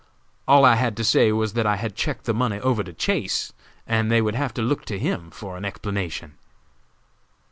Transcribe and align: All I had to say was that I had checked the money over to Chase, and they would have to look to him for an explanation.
All 0.47 0.65
I 0.65 0.77
had 0.77 0.97
to 0.97 1.03
say 1.03 1.31
was 1.31 1.53
that 1.53 1.67
I 1.67 1.75
had 1.75 1.93
checked 1.95 2.23
the 2.25 2.33
money 2.33 2.59
over 2.59 2.83
to 2.83 2.91
Chase, 2.91 3.53
and 3.85 4.09
they 4.09 4.19
would 4.19 4.33
have 4.33 4.51
to 4.55 4.63
look 4.63 4.83
to 4.85 4.97
him 4.97 5.29
for 5.29 5.57
an 5.57 5.63
explanation. 5.63 6.39